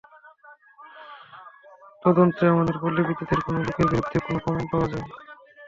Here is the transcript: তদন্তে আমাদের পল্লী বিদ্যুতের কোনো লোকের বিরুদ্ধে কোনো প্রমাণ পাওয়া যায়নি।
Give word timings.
তদন্তে 2.03 2.43
আমাদের 2.47 2.75
পল্লী 2.81 3.01
বিদ্যুতের 3.07 3.39
কোনো 3.45 3.59
লোকের 3.59 3.87
বিরুদ্ধে 3.89 4.17
কোনো 4.19 4.39
প্রমাণ 4.43 4.65
পাওয়া 4.71 4.87
যায়নি। 4.91 5.11